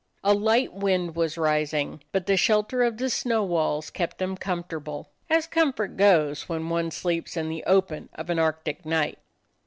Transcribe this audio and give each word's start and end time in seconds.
A 0.23 0.33
light 0.33 0.73
wind 0.73 1.15
was 1.15 1.37
rising, 1.37 2.01
but 2.11 2.25
the 2.25 2.35
shelter 2.35 2.81
of 2.81 2.97
the 2.97 3.07
snow 3.07 3.43
walls 3.43 3.91
kept 3.91 4.17
them 4.17 4.35
comfortable, 4.35 5.11
as 5.29 5.45
comfort 5.45 5.95
goes 5.95 6.49
when 6.49 6.69
one 6.71 6.89
sleeps 6.89 7.37
in 7.37 7.49
the 7.49 7.63
open 7.65 8.09
of 8.15 8.31
an 8.31 8.39
Arctic 8.39 8.83
night. 8.83 9.19